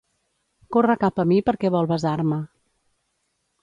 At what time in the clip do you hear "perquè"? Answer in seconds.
1.51-1.73